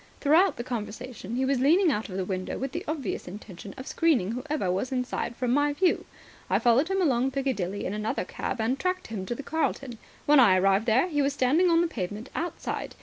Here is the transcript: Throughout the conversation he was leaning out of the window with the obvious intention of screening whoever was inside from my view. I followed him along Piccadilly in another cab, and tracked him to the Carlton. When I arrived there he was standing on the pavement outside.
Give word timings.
Throughout 0.19 0.57
the 0.57 0.63
conversation 0.63 1.35
he 1.35 1.45
was 1.45 1.59
leaning 1.59 1.91
out 1.91 2.09
of 2.09 2.17
the 2.17 2.25
window 2.25 2.57
with 2.57 2.71
the 2.71 2.83
obvious 2.87 3.27
intention 3.27 3.75
of 3.77 3.85
screening 3.85 4.31
whoever 4.31 4.71
was 4.71 4.91
inside 4.91 5.35
from 5.35 5.51
my 5.51 5.73
view. 5.73 6.05
I 6.49 6.57
followed 6.57 6.87
him 6.87 7.03
along 7.03 7.29
Piccadilly 7.29 7.85
in 7.85 7.93
another 7.93 8.25
cab, 8.25 8.59
and 8.59 8.79
tracked 8.79 9.05
him 9.09 9.27
to 9.27 9.35
the 9.35 9.43
Carlton. 9.43 9.99
When 10.25 10.39
I 10.39 10.57
arrived 10.57 10.87
there 10.87 11.07
he 11.07 11.21
was 11.21 11.33
standing 11.33 11.69
on 11.69 11.81
the 11.81 11.87
pavement 11.87 12.31
outside. 12.33 12.95